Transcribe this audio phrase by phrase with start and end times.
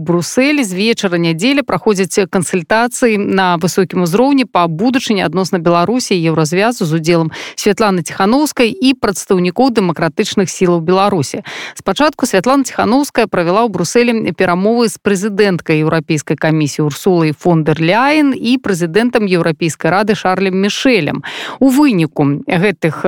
[0.00, 6.88] у брусселі з вечара нядзелі праходзяць кансультацыі на высокім узроўні па будучыні адносна беларусі еўразвязу
[6.88, 11.44] з удзелам святланы ціхановскай і прадстаўнікоў дэмакратычных сілаў беларусі.
[11.76, 18.56] Спачатку святлана ціхановская правяла ў брусселі перамовы з прэзідэнткай еўрапейскай камісіі урсулай фондер ляйн і
[18.56, 21.20] прэзідэнтам еўрапейскай рады шарлем мішелем
[21.60, 23.04] у выніку гэтых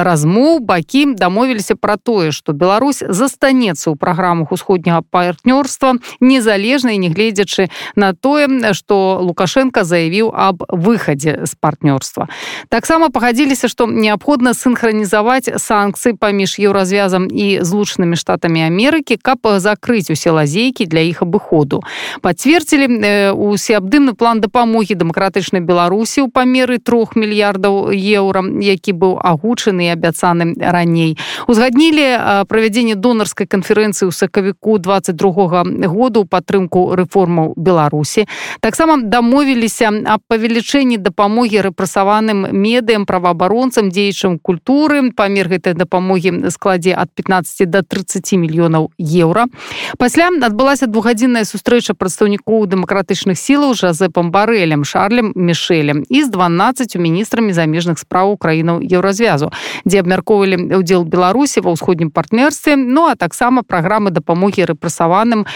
[0.00, 7.10] размоў бакі дамовіліся пра тое што Беларусь застанецца ў праграмах усходняга партнёрства незалежна і не
[7.10, 12.28] гледзячы на тое что лукашенко заявіў об выхадзе з партнёрства.
[12.68, 20.30] Таксама пагадзіліся что неабходна синхронізаваць санкцыі паміж еўразвязам і злучанымі штатамі Амерыкі каб закрыць усе
[20.30, 21.82] лазейкі для іх абыходу.
[22.22, 22.86] Пацвердзілі
[23.34, 31.18] усеабдымны план дапамогі дэмакратычнай беларусі ў памеры трох мільярдаў еўра які быў агучаны абяцаны раней.
[31.46, 38.28] Узгаднілі правядзенне донарскай канферэнцыі ў сакавіку 22 году ў падтрымку рэформаў беларусі.
[38.60, 45.08] Таксама дамовіліся аб павелічэнні дапамогі рэпрасаваным медыям праваабаронцам дзеячым культуры.
[45.16, 49.48] Памер гэтай дапамогі складзе ад 15 до 30 мільёнаў еўра.
[49.96, 57.52] Пасля адбылася двухгадзінная сустрэча прадстаўнікоў дэмакратычных сілаў жазепам барэлем шарлем мішелем і з 12 міністрамі
[57.56, 59.48] замежных спраў краінаў еўразвязу
[59.88, 65.46] дзе абмяркоўвалі удзел беларусі ва ўсходнім партнерстве ну а таксама праграмы дапамогі рэпрасаваным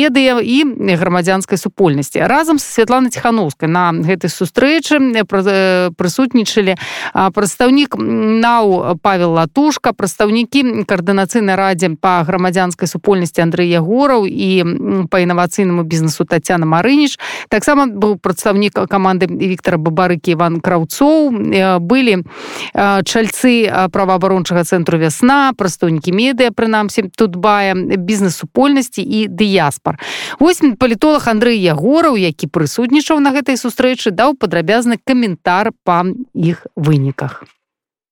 [0.00, 0.64] медыя і
[0.96, 2.24] грамадзянскай супольнасці.
[2.24, 4.96] Разам са Святлана ціхановскай на гэтай сустрэчы
[5.28, 6.76] прысутнічалі
[7.12, 15.84] прадстаўнік нау павел латушка прадстаўнікі каардынацыйнай радзе па грамадзянскай супольнасці Андрэй ягораў і па інавацыйнаму
[15.84, 17.20] бізнесу Тацяна Марыніч
[17.52, 21.30] таксама быў прадстаўнік каманды Віктора бабарыкі Іван краўцоў.
[21.84, 22.24] Былі
[23.04, 29.26] чальцы праваабарончага цэнтру вясна прадстаўнікі медыя прынамсі тут бая бізнес-супольнасці і
[29.90, 36.66] дыяспор вось палітолог Андрэй ягораў які прысутнічаў на гэтай сустрэчы даў падрабязны каментар па іх
[36.76, 37.44] выніках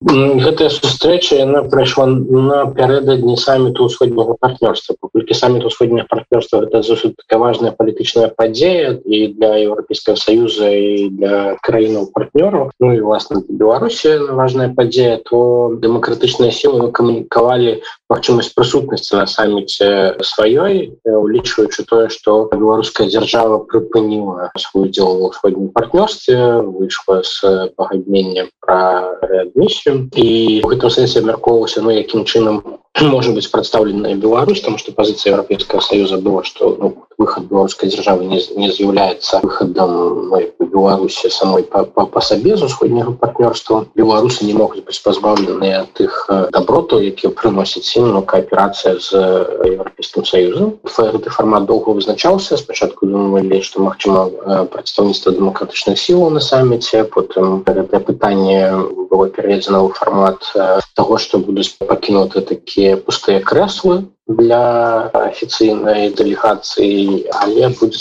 [0.00, 4.94] гэтая сустрэча яна прайшла напярэдадні саміту ўсходняга партнёрства.
[4.94, 6.82] Паколькі саміт усходняга партнёрства это
[7.18, 13.42] такая важная палітычная падзея і для еўрапейскага саюза і для краінаў партнёраў Ну і власна
[13.48, 22.46] беларусі важная падзея то дэмакратычныя сілы камунікавалі магчымасць прысутнасці на саміце сваёй улічваючы тое што
[22.54, 30.70] беларуская дзяржава прыпыніла свой удзел ва ўсходнім партнёрстве выйшла з пагадненнем пра рэадмісію і в
[30.70, 32.62] гэтым сэнсе абмяркоўваўся ну якім чынам
[33.00, 38.24] может быть прадстаўленая Беларусь там что позиция Европейского союза было что ну, выход беларускай державы
[38.24, 40.40] не, не з'яўляется выходом ну,
[40.78, 46.00] Беларуси самой по, по, по сабе з усходняга партнерства беларусы не могуць быть позбавлены от
[46.00, 50.78] их э, доброту які приносит ім но кооперация з Европейским союзом.
[50.84, 57.64] Гэты формат долго вызначался спачатку думали что магчыма э, прадстаўніцтва демократычных сил на саммите потым
[57.66, 58.76] это пытание
[59.10, 67.32] было переведено ў формат э, того что будуць пакінуты такие пустые креслы для афіцыйнай дэлегацыі
[67.32, 67.96] але будзе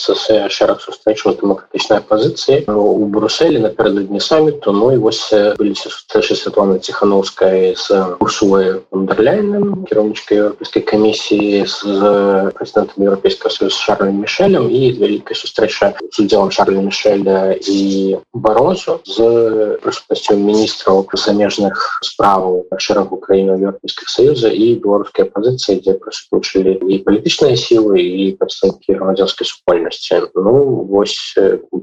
[0.51, 7.79] шэраг сустрэчу дэмакратычнай пазіцыі у брусселі напярэдадні саміту Ну і вось быліся сустрэчы Святланы ціхановскай
[7.79, 12.11] з урсулай андерляйным кіраўнічкай еўрапейскай камісіі з
[12.59, 19.79] прэзідэнтам еўрапейскага союз шарлем мішелем і вялікай сустрэча з удзелам шарля мішеля і барозу з
[19.79, 26.99] прысутнасцю міністраў замежных справаў шэрагу краінаў еўрапейскіх саюза і беларускай пазіцыі дзе пры прысутнічалі і
[27.05, 30.55] палітычныя сілы і прадстаўнікі грамадзянскай супольнасці ну
[30.91, 31.35] вось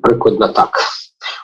[0.02, 0.80] прыкладна так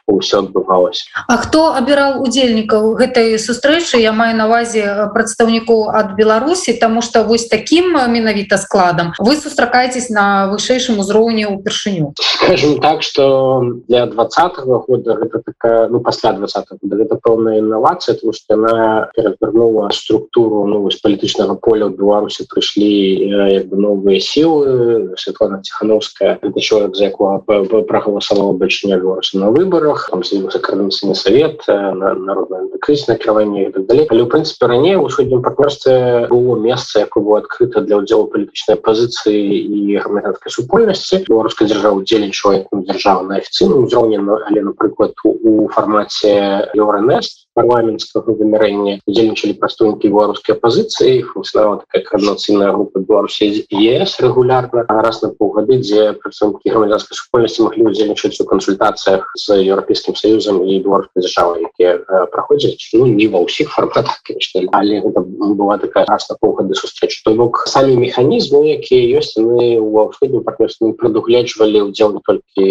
[0.09, 7.03] ўсё адбывалось А хто абіраў удзельнікаў гэтай сустрэчы я маю навазе прадстаўнікоў ад Беларусі тому
[7.03, 14.07] что вось таким менавіта складам вы сустракаецесь на вышэйшым узроўні ўпершыню скажем так что для
[14.07, 20.67] двадцатого года гэта такая ну пасля 20 гэта пэўная інновацыя тому что она перавернула структуру
[20.67, 27.39] ну вось палітычнага поля в беларусі прыйшлі новыя сілы Светлана ціхановская это человек за якого
[27.83, 34.25] прагаласавала бачня беларуса на выборах выборах закарміцыйны совет э, народное крызісна кіраванне так далей але
[34.25, 39.39] в прынцыпе раней у сходнім партнерстве было месца якое было адкрыта для удзелу палітычнай пазіцыі
[39.39, 47.47] і грамадянскай супольнасці беларускай дзяржавы удзельнічала дзяржава на афіцыйным узроўні але напрыклад у фармаце еўранест
[47.61, 55.33] парламенцкага вымярэння удзельнічалі прадстаўнікі беларускай апозіцыі функцыянала такая коорднацыйная група беларусі ЕС регулярна раз на
[55.37, 61.69] паўгады дзе прадстаўнікі грамадзянскай супольнасці маглі удзельнічаць у кансультацыях з еўрапейскім саюзам і беларускай дзяржавы
[61.69, 65.21] якія праходзяць ну не ва ўсіх конечно але гэта
[65.61, 70.45] была такая раз на паўгады сустрэч то бок самі механізмы якія ёсць яны ва ўсходнім
[70.49, 72.65] партнёрстве прадугледжвалі ўдзел не толькі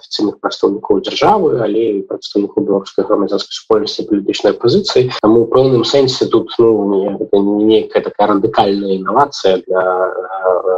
[0.00, 6.26] афіцыйных прадстаўнікоў дзяржавы але і прадстаўнікаў беларускай грамадзянскай супольнасці палітычнай пазіцыі таму у пэўным сэнсе
[6.30, 7.18] тут ну
[7.58, 9.82] не нейкая такая радыкальная інавацыя для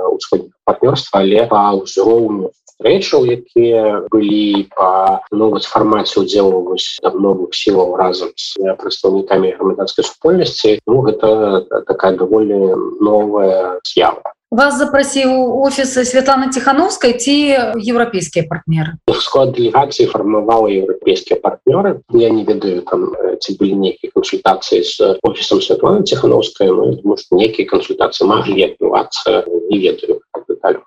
[0.08, 2.50] ўсходняга партнёрства але па ўзроўню
[2.80, 10.80] рэчаў якія былі па новаць фармаце удзелу вось новых сілаў разам з прадстаўнікамі грамадзянскай супольнасці.
[10.86, 15.32] Ну гэта такая даволі новая з'ява вас запрасіў
[15.64, 17.34] офісы Святланы ціхановскай ці
[17.80, 19.00] еўрапейскія партнеры.
[19.08, 25.64] Склад дэлегацыі фармавала еўрапейскія партнёры я не ведаю там ці былі нейкія кансультацыі з офісам
[25.64, 30.20] Святланы ціхановскай ну, может нейкія кансультацыі маглі адбывацца не ведаю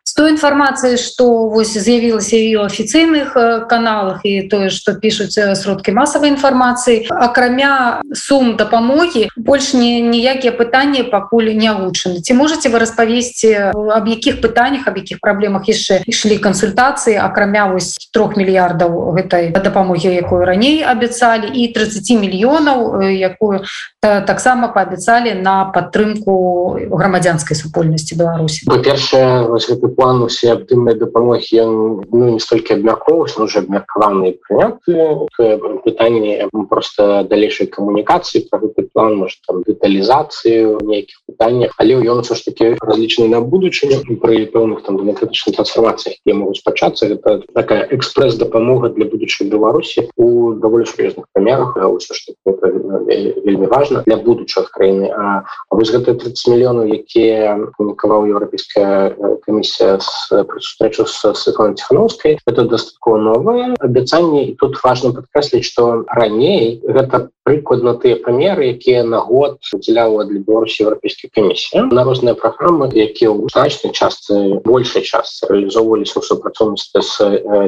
[0.04, 3.36] з той інфармацыі што вось з'явілася і ў афіцыйных
[3.68, 11.04] каналах і тое што пішуць сродкі масавай інфармацыі акрамя сум дапамогі больш не ніякія пытанні
[11.12, 16.39] пакуль не агучаны ці можете вы распавесці аб якіх пытаннях аб якіх праблемах яшчэ ішлі
[16.39, 23.68] кансультацыі акрамя вось трох мільярдаў гэтай дапамогі якую раней абяцалі і 30 мільёнаў якую
[24.01, 31.62] таксама паабяцалі на падтрымку грамадзянскай супольнасці Беларусі па-першае гэты план усе актыўнай дапамогі
[32.12, 35.28] ну, не столькі абмяркоўваць уже абмеркаваны прыняты
[35.86, 42.36] пытанне просто далейшай камунікацыі про гэты план может там дэталізацыю нейкіх пытаннях але ён все
[42.36, 47.88] ж таки разлічаны на будучыню пры пэўных там дэмакратычных трансфармацыях я могу спачацца гэта такая
[47.90, 51.76] экспрэс дапамога для будучай беларусі у даволі сур'ёзных памерах
[52.46, 59.16] вельмі важно для будучых краіны А вось гэта 30 мільёнаў якія камунікаваў еўрапейская
[59.56, 62.40] камісія сустрэчу с Светланой Тихановской.
[62.46, 69.04] Это дастаткова новое абяцанне і тут важно подкрэсліць что раней гэта прыкладна тыя памеры якія
[69.06, 71.86] на год удзяляла для беларусі еўрапейскай камісіі.
[71.94, 77.14] На розныя праграмы якія ў значнай частцы большай частцы реалізоўваліся ў супрацоўніцтве з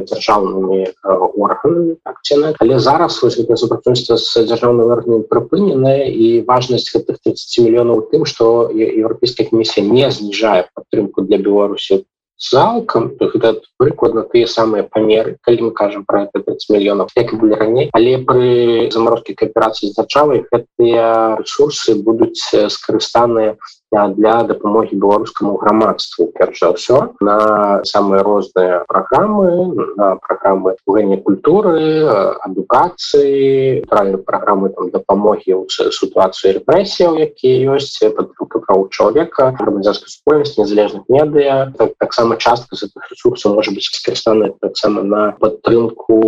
[0.10, 7.22] дзяржаўнымі органамі акцыйна але зараз вось гэта супрацоўніцтва з дзяржаўнымі органамі прыпыненая і важнасць гэтых
[7.22, 12.02] 30 мільёнаў тым што еўрапейская камісія не зніжае падтрымку для беларусі
[12.38, 17.89] залкам гэта прыкладна тыя самыя памеры калі мы кажам про 30 мільёнаў як былі раней
[17.98, 22.38] але пры заморозкі кааперацыі з дзяржавай гэтыя ресурсы будуць
[22.78, 23.57] скарыстаныя
[23.92, 32.06] для дапамогі беларускаму грамадству перш за ўсё на самыя розныя праграмы на праграмы гэння культуры
[32.44, 40.62] адукацыі правильно праграмы там дапамогі ў сітуацыі рэпрэсіяў якія ёсць падтрымка правоў чалавека грамадзянскай супольнасці
[40.62, 46.22] незалежных медыа таксама так частка з гэтых ресурсаў можа быць скарыстаны таксама на падтрымку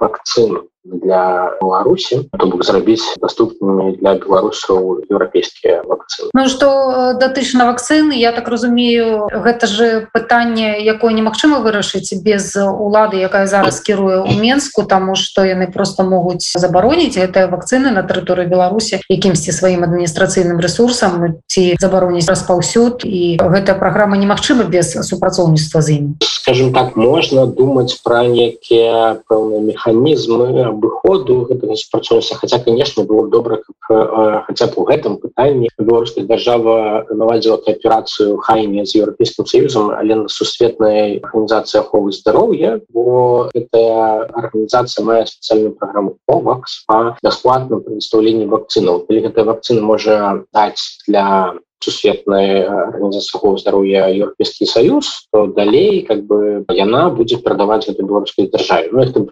[0.00, 8.16] вакцыну для Беларусі то бок зрабіць доступнымі для беларусаў еўрапейскія вакцыны Ну што датычна вакцыны
[8.16, 14.56] я так разумею гэта же пытанне якое немагчыма вырашыць без улады якая зараз кіруе ў
[14.56, 20.60] Мску тому что яны просто могуць забароніць гэтыя вакцыны на тэрыторыі Беларусі якімсьці сваім адміністрацыйным
[20.60, 23.04] ресурсам ці забароніць распаўсюд.
[23.04, 26.06] І гэтая праграма немагчыма без супрацоўніцтва з ім
[26.48, 33.58] скажем так можна думаць пра некія пэўныя механізмы абыходу гэтага супрацоўніцтва хотя конечно было добра
[33.58, 40.22] как хотя б у гэтым пытанні беларуская держава наладзіла кааперацыю хайне з еўрапейскім союзам але
[40.22, 48.46] на сусветнай арганізацыі аховы здароўя бо эта арганізацыя мае спецыяльную праграму повакс по бясплатным прадстаўленні
[48.46, 49.06] вакцынаў.
[49.08, 56.64] Калі гэтая вакцына можа даць для сусветной организации здоровья Европейский союз, то далей как бы
[56.70, 58.88] яна будет продавать эту белорусской державе.
[58.92, 59.26] Ну, это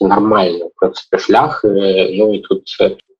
[0.00, 2.66] нормально, в принципе, шлях, ну и тут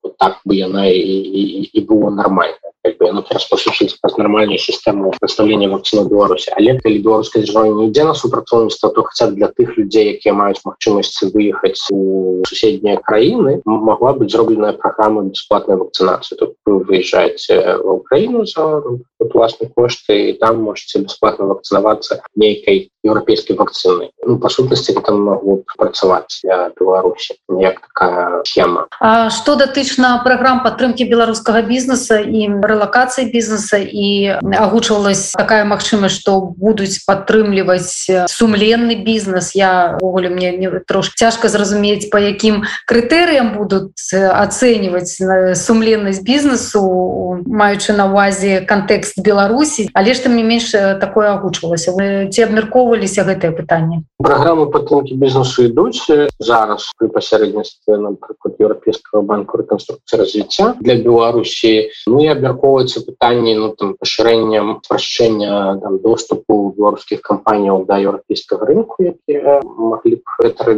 [0.02, 2.57] вот так бы яна и, и, и было нормально
[3.00, 8.04] бы оно распасучыць праз нармальную сістэму прадстаўлення вакцыну беларусі але калі беларуская дзяржава не ідзе
[8.04, 14.12] на супрацоўніцтва то хаця для тых людзей якія маюць магчымасць выехаць у суседнія краіны могла
[14.12, 18.85] быць зробленая праграма бесплатной вакцынацыі тут вы выезжаеце в Украіну за
[19.33, 25.64] власны кошты і там можете бесплатно вакцынавацца нейкай еўрапейскай вакцыны ну па сутнасці там могу
[25.76, 28.87] працаваць для беларусі як такая схема.
[29.00, 33.80] А што датычна праграм падтрымки беларускага бізнеса і рэлакацыі бізнеса?
[33.80, 39.54] І агучвалась такая магчымасць што будуць падтрымліваць сумленны бізнес?
[39.57, 45.19] Явогуле мне не трошки цяжка зразумець по якім крытэрыям будуць ацэньваць
[45.57, 49.90] сумленнасць бізнесу маючы на увазе кантэкст Беларусі.
[49.95, 51.92] Але ж там не менш такое агучвалася.
[51.92, 52.47] Вы ці
[52.91, 56.05] абмяркоўваліся гэтае пытанне программы падтрымки бізнесу ідуць
[56.39, 60.75] зараз при пасярэдніцтве напрыклад еўрапейскага банку рэканструкцыі развіцця.
[60.81, 67.99] Для беларусі ну і абмяркоўваецца пытанне ну там пашырэннем прашчэння там доступу беларускіх кампаніяў да
[67.99, 70.77] еўрапейскага рынку якія маглі б гэта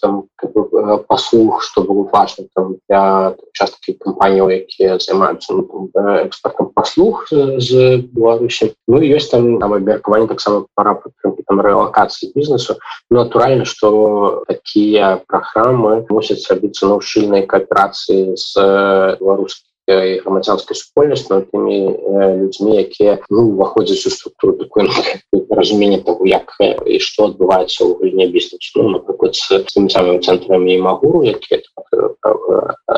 [0.00, 0.24] там
[1.08, 8.74] паслуг что было важно там для часткі кампаніяў якія займаюцца ну, экспортом паслуг з беларусі.
[8.86, 12.76] Ну ёсць там там абмеркаванне таксама пара падтрымки там рэлакацыі бізнесу
[13.10, 18.50] натуральна что такія праграмы мусяць рабіцца на ўшчыльнай кааперацыі з
[19.20, 21.78] беларускім грамадзянскай супольнасць на тымі
[22.42, 24.90] людзьмі якія ну уваходзяць у структуру такой
[25.50, 30.74] разумение того як і что адбываецца ў гульне бізнесу ну, напрыклад з тымі самымі цэнтрамі
[30.82, 31.62] магуру якія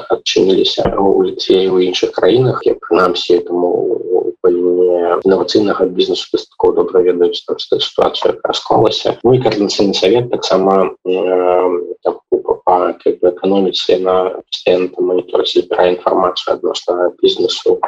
[0.09, 4.28] адчыніліся у ліцеі у іншых краінах я прынамсі этому
[5.25, 10.95] інавацыйнага бізнесу дастаткова добра ведаюць сітуацыю расклалася ну і каардынацыйны совет таксама
[13.33, 14.43] эканоміцы на
[15.01, 17.79] моніторсе збірае інфармацыю адносна бізнесу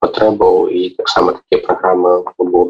[0.00, 2.22] патрэбаў і таксама такія праграмы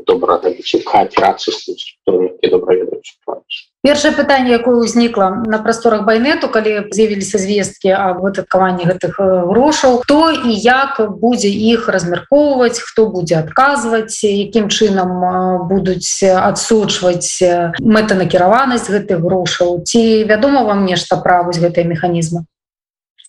[0.07, 0.41] добра
[0.89, 3.17] кааперацыі структуры добра ведаюць
[3.83, 9.19] першае пытанне якое ўзнікла на прасторах байнету калі з'явіліся звесткі аб выдаткаванні гэтых
[9.51, 15.11] грошаў то і як будзе іх размяркоўваць хто будзе адказваць якім чынам
[15.67, 17.43] будуць адсочваць
[17.83, 19.83] мэтанакіраванасць гэтых грошаў.
[19.85, 22.47] Ці вядома вам нешта правуць гэтыя механізмы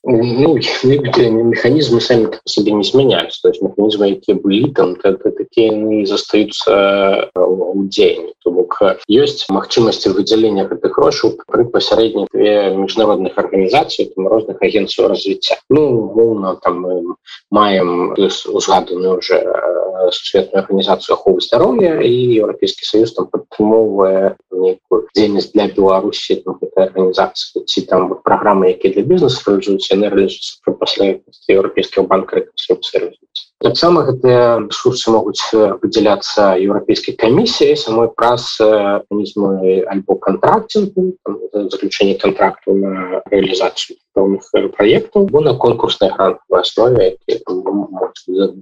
[0.04, 7.32] ну, механизмы сами себе не изменяются то есть механизмы якія былі там такие не застаюцца
[7.36, 14.28] у дзень то бок ёсць магчымасці выдзялення гэтых грошаў пры пасярэдні две міжнародных арганізацый там
[14.28, 17.16] розных агенцаў развіцця ну моўна там мы
[17.50, 19.40] маем узгаданую уже
[20.12, 26.44] сусветную арганізацыю аховы здароўя і еўрапейскі союз там падтрымоўвае некую дзейнасць для беларусі
[26.76, 31.10] арганізацыі ці там праграмы якія для бізнесу рэалізуюць яны рэалізуюцца пасля
[31.56, 33.12] еўрапейскага банка рэканструкцыі
[33.64, 41.14] таксама гэтыя ресурсы могуць выдзяляцца еўрапейскай камісіяй самой праз механізмы альбо контрактингу
[41.72, 44.42] заключение контракту на реалізацыю пэўных
[44.78, 47.18] проектаў бо на конкурсной грантовой основе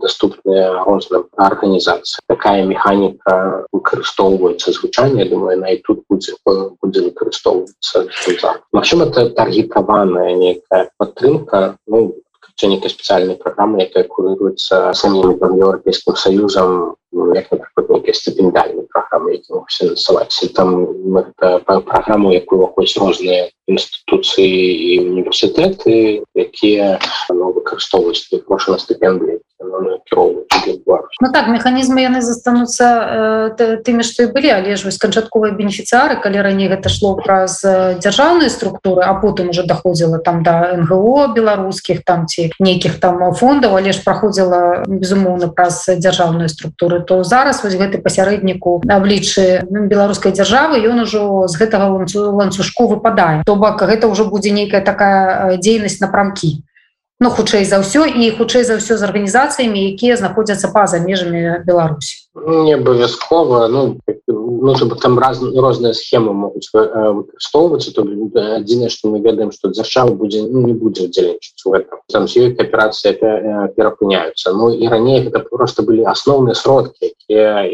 [0.03, 8.08] доступная розным арганізацыя такая механіка выкарыстоўваецца звычайно думаю на і тут будзе будзе выкарыстоўвацца
[8.72, 12.15] Мачыма это таргетаваная некая падтрымка ну
[12.62, 17.47] нейкай спецыяльнай праграмы якая курыруецца самім еўрапейскім саюзам як
[17.89, 20.69] нейкія стыпендальныя праграмы які фінансаваць там
[21.85, 26.99] праграму якую уваходзяць розныя інстытуцыі і універсітэты якія
[27.29, 29.39] выкарыстоўваюць грошы на стыпендыі
[31.21, 36.17] Ну так механізмы яны застануцца э, тымі што і былі але ж вось канчатковыя бенефіцыары
[36.21, 37.61] калі раней гэта шло праз
[38.01, 43.77] дзяржаўныя структуры а потым уже даходзіла там да НГО беларускіх там ці нейкіх там фондаў
[43.77, 50.81] але ж праходзіла безумоўна праз дзяржаўныя структуры то зараз вось гэты пасярэдніку абліччы беларускай дзяржавы
[50.81, 56.61] ён ужо з гэтага ланцужку выпадае то бок гэта ўжо будзе нейкая такая дзейнасць напрамкі
[57.21, 62.25] ну хутчэй за ўсё і хутчэй за ўсё з арганізацыямі якія знаходзяцца па-за межамі Беларусі.
[62.33, 64.01] Не абавязкова ну,
[64.61, 70.45] ну там раз розныя схемы могуць выкарыстоўвацца то адзінае што мы ведаем што дзяржава будзе
[70.45, 71.99] ну, не будзе удзельнічаць у этом.
[72.13, 73.13] Там з ёй кааперацыя
[73.75, 77.65] перапыняюцца Ну і раней гэта просто былі асноўныя сродкі якія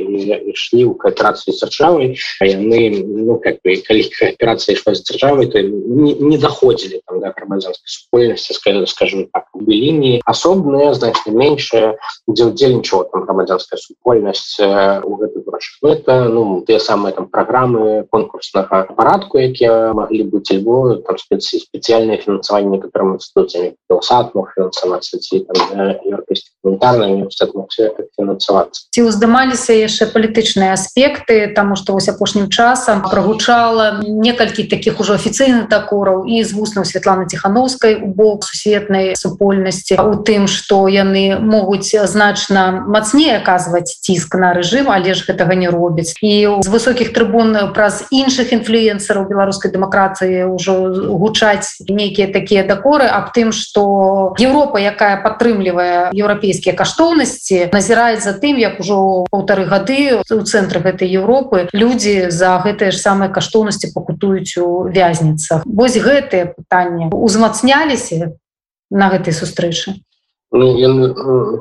[0.53, 5.59] ішлі ў кааперацыі з дзяржавай яны ну как бы калі кааперацыя ішла з дзяржавай то
[5.59, 8.53] не, не даходзілі там да грамадзянскай супольнасці
[8.87, 9.51] скажем так.
[9.67, 16.63] Лініі асобныя значна меншая дзе ўдзельнічала там грамадзянская супольнасць у гэтых грошах ну, это ну
[16.77, 23.17] тыя самыя там праграмы конкурснага парадку якія маглі быць альбо там спецыі спецыяльнае фінансаванне которым
[23.17, 31.49] інстытуцыямі сад мог фінансавацца ці еўрапейскі гуманітарны університет мог фінансавацца ці ўздымаліся яшчэ палітычныя аспекты
[31.57, 37.25] таму што вось апошнім часам прагучала некалькі таких ужо афіцыйных дакораў і з вуснаў Святланы
[37.25, 44.53] ціхановскай у бок сусветнай супольнасці у тым што яны могуць значна мацней аказваць ціск на
[44.53, 46.13] рэжым але ж гэтага не робяць.
[46.21, 53.31] І з высокіх трыбун праз іншых інфлюенсераў беларускай дэмакратыі ўжо гучаць нейкія такія дакоры аб
[53.31, 60.43] тым что Еўропа якая падтрымлівае еўрапейскія каштоўнасці назіраюць за тым як ужо полторы гады у
[60.43, 65.63] цэнтры гэтай Еўропы людзі за гэтыя ж самыя каштоўнасці пакутуюць у вязніцах.
[65.63, 68.35] Вось гэтые пытанні узмацняліся
[68.91, 70.03] на гэтай сустрэчы?
[70.51, 70.67] Ну,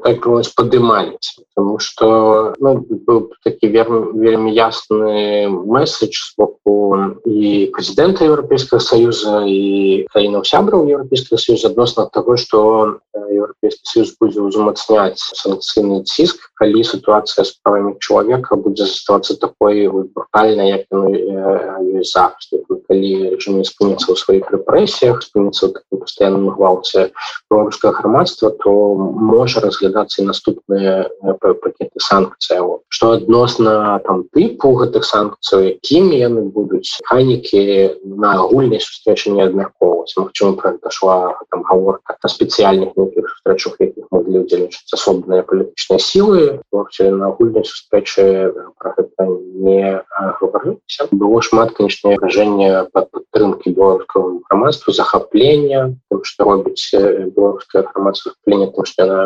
[0.03, 0.27] так
[0.59, 9.41] падымаецца потому что ну, был такі вельмі ясны месседж з боку і прэзідэнта Еўрапейскага союза
[9.49, 16.85] і краінаў сябраў Еўрапейскага союза адносна того что Еўрапейскі союз будзе узмацняць санкцыйны ціск калі
[16.85, 22.53] сітуацыя з правамі чалавека будзе заставацца такой брутальна як зараз
[22.87, 27.11] калі не спыніцца ў сваіх рэпрэсіях спыніцца ў пастаянным гвалце
[27.51, 31.09] беларускага грамадства то можа разглядацца і наступныя
[31.55, 37.63] пакеты санкцыяў что адносна там тыпу гэтых санкцый якімі яны будуць ханікі
[38.05, 44.41] на агульнай сустрэчы не абмяркоўваць Мачыма прайшла там гаворка на спецыяльных нейкіх сустрэчах якіх могли
[44.43, 46.43] удзельнічаць асобныя палітычныя сілы
[46.73, 48.25] на агульнай сустрэчы
[48.81, 49.29] про гэта
[49.67, 50.01] не
[50.41, 58.67] гаварыся было шмат канечне выражэнне под падтрымки беларускага грамадства захаплення что робіць беларускае грамадства плення
[58.73, 59.21] тому что она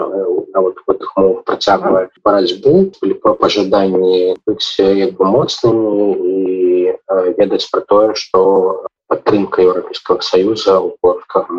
[0.55, 6.95] нават гэтых мовах працягвае барацьбу былі па пажаданні быць як бы моцнымі і
[7.39, 10.79] ведаць пра тое што падтрымка еўрапейскага союза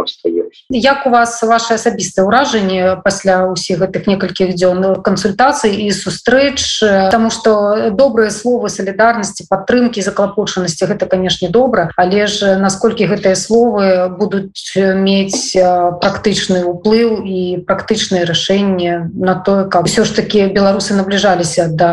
[0.02, 5.92] грамадства ёсць як у вас ваше асабістае ўражанне пасля ўсіх гэтых некалькіх дзён кансультацый і
[5.92, 6.80] сустрэч
[7.12, 14.10] тому что добрыя словы солідарнасці падтрымки заклапочанасці гэта канешне добра але ж насколькі гэтыя словы
[14.16, 15.56] будуць мець
[16.02, 21.92] практычны ўплыў і практычнае рашэнне на тое каб все ж таки беларусы набліжаліся до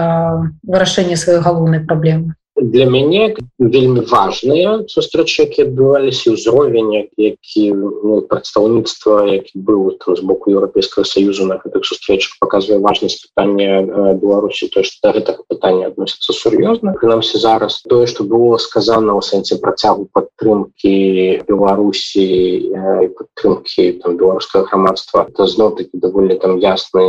[0.63, 9.31] вырашэння сваёй галоўнай праблемы для мяне вельмі важныя сустрэчы які адбываліся ўзровень які ну, прадстаўніцтва
[9.31, 14.83] які быў там з боку еўрапейскага саюзу на гэтых сустрэчах показвае важнасць пытання беларусі то
[14.83, 17.83] что да гэтага пытання адносіцца сур'ёзна прынамсі зараз.
[17.87, 22.27] Тое что было сказано ў сэнсе працягу падтрымки беларусі
[23.15, 27.07] падтрымки там беларускага грамадства это зноў таки даволі там ясны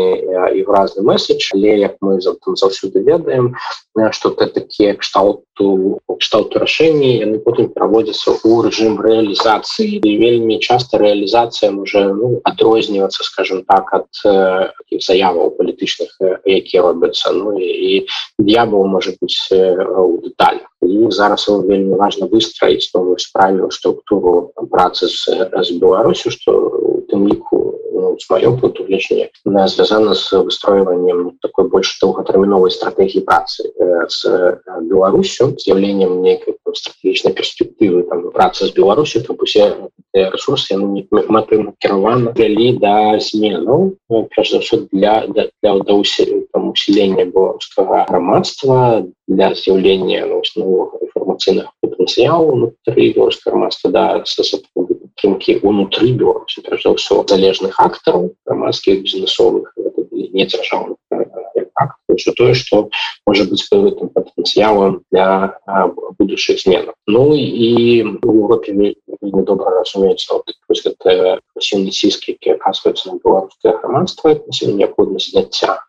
[0.54, 1.50] і разны месседж.
[1.58, 3.56] Але як мы заўсёды ведаем
[4.12, 10.60] что ты такія кшталт кшталту кшталту рашэнні яны потым праводзяцца ў рэжым рэалізацыі і вельмі
[10.60, 18.06] часта рэалізацыя можа ну, адрознівацца скажем так ад э, заяваў палітычных якія робяцца ну і,
[18.40, 25.48] д'ябал можа быць у дэталях і зараз вельмі важна выстраіць новую справію структуру працы з,
[25.64, 27.59] з беларусю что у тым ліку
[28.00, 29.30] ну, с маём пункту гледжання
[29.68, 33.70] звязана з выстройваннем такой больш доўгатэрміновай стратэгіі працы
[34.08, 39.76] з беларусю з'яўленнем нейкай стратэгічнай перспектывы там працы з беларусю там усе
[40.14, 40.76] ресурсы
[41.80, 43.96] кіравана вялі да зменаў
[44.36, 51.68] перш за ўсё для для, для, для усілення беларускага грамадства для з'яўлення ну, нового інфармацыйных
[51.82, 54.24] патэнцыялу унутры беларускага грамадства да
[55.20, 59.74] падтрымки унутры беларусі перш за ўсё залежных актараў грамадскіх бізнесовых
[60.12, 60.98] не дзяржаўных
[62.18, 62.90] все тое что
[63.26, 65.58] может быть там потенциалом для
[66.18, 70.52] будущих зменов ну и в Европе недобро разумеется вот,
[70.86, 74.30] это сильный сиски оказывается на белорусское громадство
[74.62, 75.80] необходимость зняцця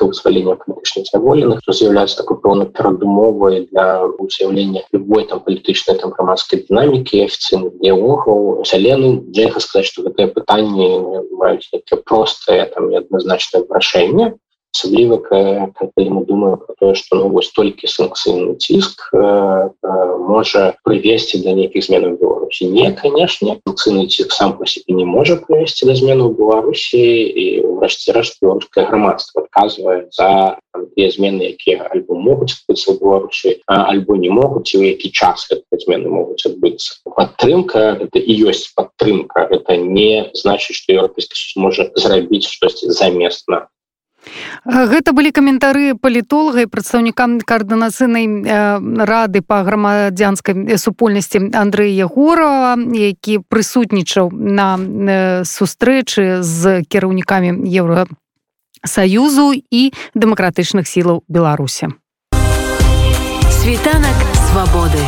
[0.00, 6.64] вызвалення палітычных заволеных то з'яўляецца такой пэўна перадумовай для усяўлення любой там палітычнай там грамадскай
[6.68, 10.88] дынамікі офіцыйных диалогаў сялены нельга сказаць что гэтыя пытанні
[11.36, 11.68] маюць
[12.08, 14.34] простае там неадназначнае вырашэнне
[14.74, 20.76] асабліва калі мы думаем про тое что ну вось толькі санкцыйны ціск э, э, можа
[20.84, 25.86] прывесці да нейкіх зменаў беларусі не канешне санкцыйны ціск сам по себе не можа прывесці
[25.86, 30.58] да змену беларусі і ўрэшце рэшт беларускае грамадства адказвае за
[30.94, 36.44] тыя змены якія альбо могуць адбыцца беларусі альбо не могуць у які час змены могуць
[36.46, 43.66] адбыцца падтрымка это і ёсць падтрымка это не значыць что еўрапейскі можа зрабіць штосьці заместна
[44.66, 48.26] Гэта былі каментары палітолага і прадстаўнікам каардынацыйнай
[49.08, 54.68] рады па грамадзянскай супольнасці Андрэя Егорова, які прысутнічаў на
[55.48, 59.82] сустрэчы з кіраўнікамі Еўросаюзу і
[60.14, 61.94] дэмакратычных сілаў Беларусі.
[63.48, 64.18] Світанак
[64.50, 65.02] свабоды.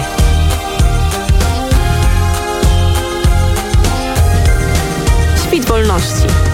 [5.37, 6.50] Світ вольнасці.